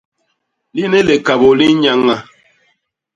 [0.75, 2.15] Lini likabô li nnyaña.